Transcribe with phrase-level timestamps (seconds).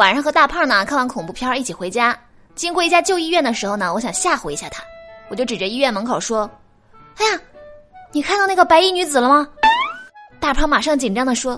[0.00, 2.18] 晚上和大胖呢看完恐怖片一起回家，
[2.54, 4.82] 经过一家旧医院的时候呢，我想吓唬一下他，
[5.28, 6.50] 我就指着医院门口说
[7.20, 7.38] ：“哎呀，
[8.10, 9.46] 你看到那个白衣女子了吗？”
[10.40, 11.52] 大胖马上紧张的说：“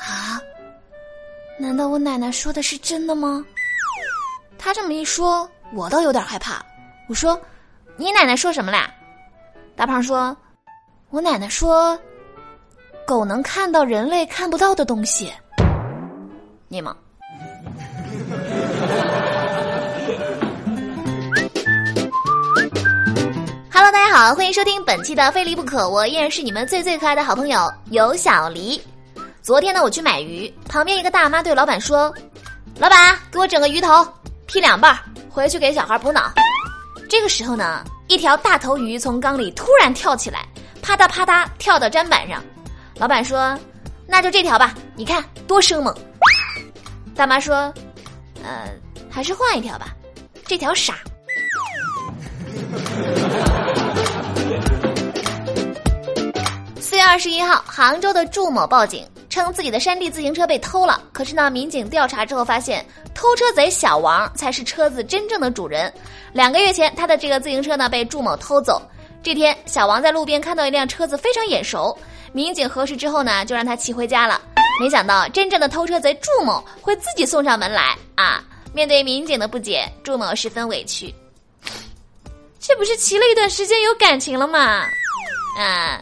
[0.00, 0.40] 啊，
[1.58, 3.44] 难道我奶奶说的是真的吗？”
[4.56, 6.64] 他这么一说，我倒有点害怕。
[7.10, 7.38] 我说
[7.98, 8.90] ：“你奶奶说什么啦？”
[9.76, 10.34] 大胖说
[11.12, 11.98] ：“我奶奶说，
[13.06, 15.30] 狗能看到人类看不到的东西。”
[16.68, 16.96] 你吗
[23.94, 28.82] 大家好，欢迎收听本期的《非离不可》，我依然是你们最最可爱的好朋友有小黎。
[29.40, 32.12] 昨天呢，我去买鱼，旁边一个大妈对老板说
[32.76, 34.04] ：“老板，给我整个鱼头，
[34.46, 34.98] 劈两半，
[35.30, 36.32] 回去给小孩补脑。”
[37.08, 40.44] 这个时候呢，一条大头鱼从缸里突然跳起来，
[40.82, 42.42] 啪嗒啪嗒跳到砧板上。
[42.96, 43.56] 老板说
[44.08, 45.96] ：“那就这条吧，你看多生猛。”
[47.14, 47.72] 大妈说
[48.42, 48.68] ：“呃，
[49.08, 49.94] 还是换一条吧，
[50.48, 50.96] 这条傻。”
[57.24, 61.02] 十一号，杭州的祝某报警称自己的山地自行车被偷了。
[61.10, 65.90] 可是呢，民警调查之后发现，偷车贼小王才是车子真正的主人。
[66.34, 68.78] 两个月前，他的这个自行车呢被祝某偷走。
[69.22, 71.96] 这天，小王在路边看到一辆车子非常眼熟，
[72.34, 74.38] 民警核实之后呢，就让他骑回家了。
[74.78, 78.44] 没想到，真正的偷车贼祝某会自己送上门来啊！
[78.74, 81.14] 面对民警的不解，祝某十分委屈。
[82.60, 84.84] 这不是骑了一段时间有感情了吗？
[85.58, 85.98] 啊，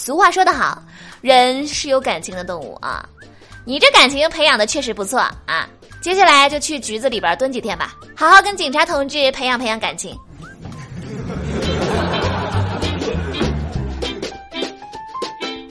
[0.00, 0.82] 俗话说得好，
[1.20, 3.06] 人是有感情的动物啊！
[3.66, 5.68] 你这感情培养的确实不错啊！
[6.00, 10.16] 接下来就去局子里边蹲几天吧，好好跟警察同志培养培养感情。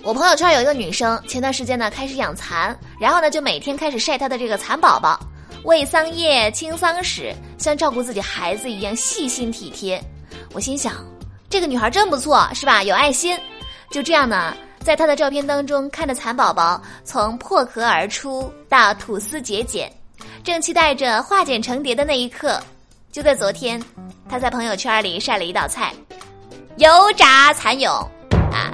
[0.03, 5.19] 我朋友圈有一个女生，前段时间呢开始养蚕，然后呢就每天开始晒她的这个蚕宝宝，
[5.63, 9.99] 喂桑叶、清桑屎，像照顾自己孩子一样细心体贴。
[10.53, 11.03] 我心想，
[11.49, 12.83] 这个女孩真不错，是吧？
[12.83, 13.35] 有爱心。
[13.91, 19.91] 就这样呢，在他的照片当中，看着蚕宝宝从破壳而出到吐丝结茧，
[20.43, 22.61] 正期待着化茧成蝶的那一刻。
[23.11, 23.81] 就在昨天，
[24.29, 25.91] 他在朋友圈里晒了一道菜——
[26.77, 27.89] 油炸蚕蛹。
[28.51, 28.71] 啊！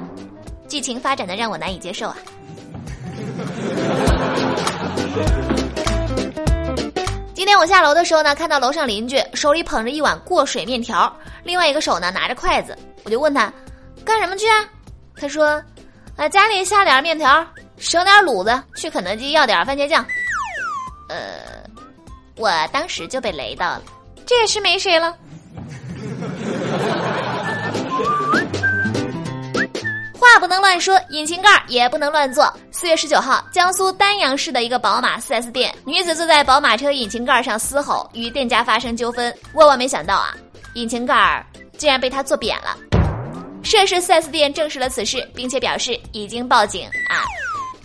[0.68, 2.18] 剧情发展的让我难以接受啊！
[7.34, 13.52] 今天我下楼的时候呢，看到楼上邻居手里捧着一碗过水面条，另外一个手呢拿着筷子，我就问他
[14.04, 14.66] 干什么去啊？
[15.20, 15.62] 他说
[16.16, 17.46] 啊家里下点面条，
[17.78, 20.06] 省点卤子，去肯德基要点番茄酱。
[21.10, 21.64] 呃，
[22.38, 23.84] 我当时就被雷到了，
[24.26, 25.16] 这也是没谁了。
[30.20, 32.52] 话不能乱说，引擎盖也不能乱坐。
[32.72, 39.34] 四月十九号，江苏丹阳市的一个宝马 4S 店，女子坐在宝马车引擎盖上嘶吼，与店家发生纠纷。
[39.54, 40.36] 万万没想到啊，
[40.74, 41.46] 引擎盖
[41.78, 42.76] 竟然被她坐扁了。
[43.66, 47.26] 涉事 4S 店证实了此事，并且表示已经报警啊。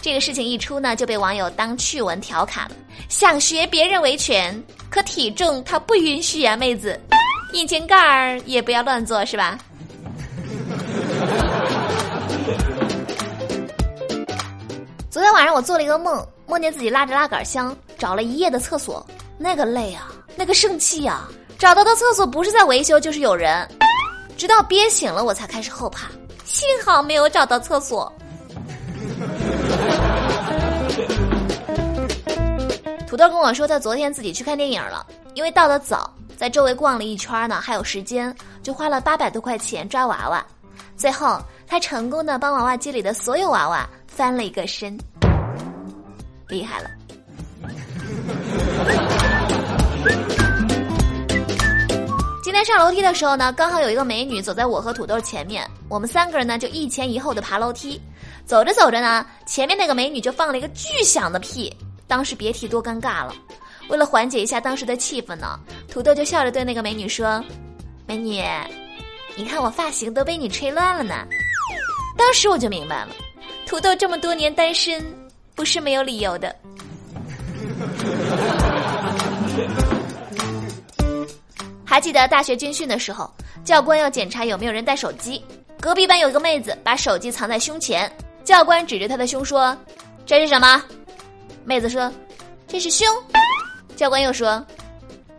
[0.03, 2.77] 这个事情一出呢，就被网友当趣闻调侃了。
[3.09, 7.01] 想学别人维权，可体重他不允许呀，妹子，
[7.55, 9.57] 引擎盖儿也不要乱做是吧？
[15.11, 19.05] 昨天晚上我做了一个梦，梦见自己拉着拉杆箱找了一夜的厕所，
[19.39, 21.27] 那个累啊，那个生气啊！
[21.59, 23.67] 找到的厕所不是在维修就是有人，
[24.41, 26.07] 直到憋醒了我才开始后怕，
[26.47, 28.11] 幸好没有找到厕所。
[33.07, 40.43] 土豆跟我说他昨天自己去看电影了，因为到的早，在周围逛了一圈呢，还有时间，就花了八百多块钱抓娃娃，
[40.97, 44.99] 最后他成功的帮娃娃机里的所有娃娃翻了一个身，
[46.49, 46.89] 厉害了。
[52.61, 57.99] 天上楼梯的时候呢，刚好有一个美女走在我和土豆前面，我们三个人呢就一前一后的爬楼梯，
[58.45, 61.75] 走着走着呢，前面那个美女就放了一个巨响的屁。
[62.07, 63.35] 当时别提多尴尬了，
[63.89, 65.59] 为了缓解一下当时的气氛呢，
[65.91, 67.43] 土豆就笑着对那个美女说
[68.07, 68.45] ：“美女，
[69.37, 71.15] 你看我发型都被你吹乱了呢。”
[72.15, 73.09] 当时我就明白了，
[73.65, 75.03] 土豆这么多年单身
[75.55, 76.55] 不是没有理由的。
[81.91, 83.29] 还记得大学军训的时候，
[83.65, 85.45] 教官要检查有没有人带手机，
[85.81, 88.09] 隔壁班有一个妹子把手机藏在胸前，
[88.45, 89.77] 教官指着她的胸说
[90.25, 90.81] ：“这是什么？”
[91.67, 92.09] 妹子说
[92.69, 93.09] ：“这是胸。”
[93.97, 94.65] 教官又说：“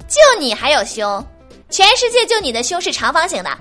[0.09, 1.25] 就你还有胸？
[1.69, 3.57] 全世界就你的胸是长方形的。”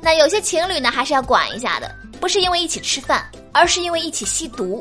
[0.00, 4.80] 那有些情侣呢，还是要管一下的，不是因为一起吃饭，而是因为一起吸毒。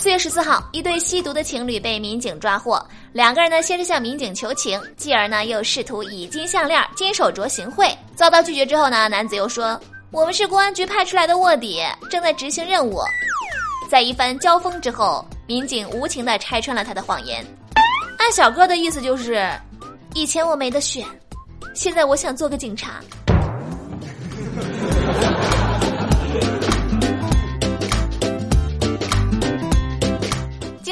[0.00, 2.82] 四月十四号，一对吸毒的情侣被民警抓获。
[3.12, 7.86] 两个人呢，先是向民警求情，继而呢，又试图以金项链、金手镯行贿。
[8.16, 9.78] 遭到拒绝之后呢，男子又说
[10.10, 12.98] ：“我们是公安局派出来的卧底，正在执行任务。”
[13.90, 17.44] 在一番交锋之后，民警无情地拆穿了他的谎言。
[18.16, 19.46] 按小哥的意思就是：
[20.14, 21.06] 以前我没得选，
[21.74, 23.02] 现在我想做个警察。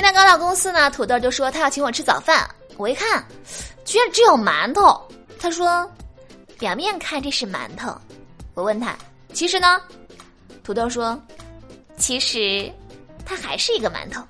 [0.08, 2.48] 天刚到公司呢，土豆就说他要请我吃早饭。
[2.78, 3.22] 我一看，
[3.84, 5.06] 居然只有馒头。
[5.38, 5.86] 他说，
[6.58, 7.94] 表面看这是馒头。
[8.54, 8.96] 我问他，
[9.34, 9.78] 其实呢？
[10.64, 11.20] 土豆说，
[11.98, 12.72] 其实，
[13.26, 14.22] 它还是一个馒头。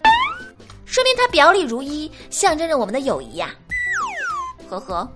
[0.85, 3.55] 说明它表里如一，象征着我们的友谊呀。
[4.69, 5.09] 呵呵。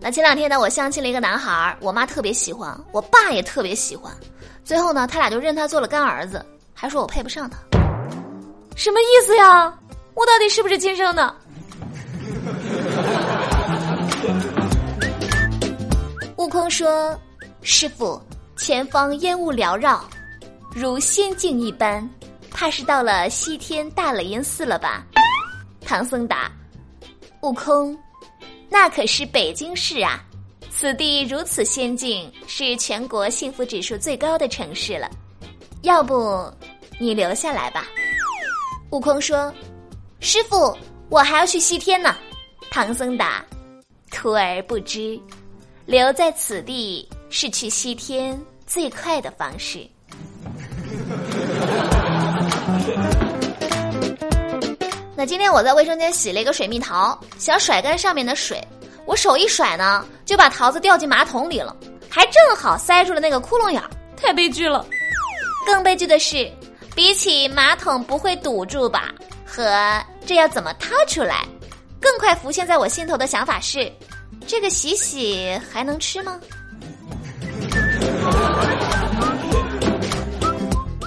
[0.00, 4.10] 那前两天呢，我相亲了一个男孩，我妈特别喜欢，我爸也特别喜欢。
[4.64, 7.58] 最后呢，他俩就认他做了干儿子，还说我配不上他，
[8.76, 9.72] 什么意思呀？
[10.14, 11.34] 我到底是不是亲生的？
[16.36, 17.18] 悟空说
[17.62, 18.20] ：“师傅，
[18.56, 20.02] 前方烟雾缭绕，
[20.74, 22.08] 如仙境一般，
[22.50, 25.04] 怕是到了西天大雷音寺了吧？”
[25.84, 26.50] 唐僧答
[27.42, 27.98] ：“悟空，
[28.70, 30.22] 那可是北京市啊。”
[30.80, 35.10] 此地如此仙境，是全国幸福指数最高的城市了。
[35.82, 36.50] 要不，
[36.98, 37.86] 你留下来吧。
[38.88, 39.52] 悟空说
[40.20, 40.74] ：“师傅，
[41.10, 42.16] 我还要去西天呢。”
[42.72, 43.44] 唐僧答
[44.10, 45.20] ：“徒儿不知，
[45.84, 49.80] 留在此地是去西天最快的方式。
[55.14, 58.66] ”那今天我在卫生间洗了一个水蜜桃，想甩干上面的水。
[59.06, 61.76] 我手一甩呢，就把桃子掉进马桶里了，
[62.08, 64.86] 还正好塞住了那个窟窿眼儿，太悲剧了。
[65.66, 66.50] 更悲剧的是，
[66.94, 69.12] 比起马桶不会堵住吧，
[69.44, 71.44] 和这要怎么掏出来，
[72.00, 73.90] 更快浮现在我心头的想法是：
[74.46, 76.40] 这个洗洗还能吃吗？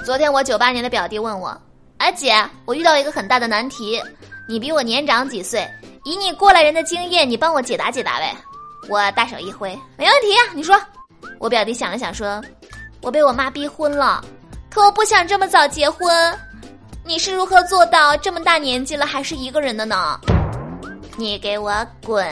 [0.04, 1.58] 昨天我九八年的表弟问我
[1.96, 2.34] ：“哎姐，
[2.66, 4.00] 我遇到一个很大的难题，
[4.46, 5.66] 你比我年长几岁？”
[6.04, 8.36] 以你过来人的经验，你帮我解答解答呗。
[8.90, 10.42] 我大手一挥，没问题呀。
[10.52, 10.78] 你说，
[11.38, 12.42] 我表弟想了想说
[13.00, 14.22] ：“我被我妈逼婚了，
[14.70, 16.38] 可我不想这么早结婚。
[17.04, 20.20] 你是如何做到这么大年纪了还是一个人的呢？”
[21.16, 21.74] 你给我
[22.04, 22.26] 滚！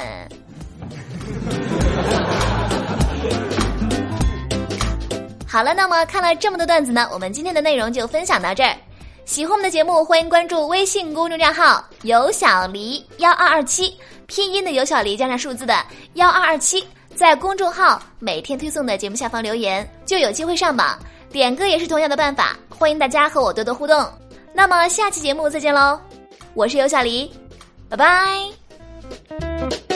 [5.49, 8.77] 好了，那么看了这么多段子呢，我们今天的内容就分享到这儿。
[9.25, 13.97] 喜欢我们的节目，欢迎关注微信公众账号“有小黎幺二二七”，
[14.27, 15.75] 拼音的有小黎加上数字的
[16.15, 20.99] 幺二二七，在公众号每天推送的节目下方留言，就有机会上榜。
[21.31, 24.07] 点歌也是同样的办法，欢迎大家和我多多互动。
[24.53, 25.99] 那么下期节目再见喽，
[26.53, 27.33] 我是有小黎，
[27.89, 29.92] 拜拜。